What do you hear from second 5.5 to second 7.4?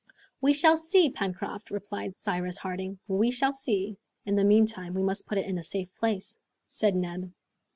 a safe place," said Neb.